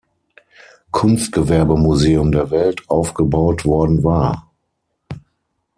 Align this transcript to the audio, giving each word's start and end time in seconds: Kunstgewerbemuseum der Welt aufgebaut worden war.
Kunstgewerbemuseum 0.89 2.31
der 2.31 2.49
Welt 2.49 2.81
aufgebaut 2.89 3.65
worden 3.65 4.03
war. 4.03 4.49